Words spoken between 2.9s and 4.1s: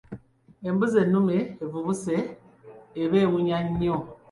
eba ewunya nnyo.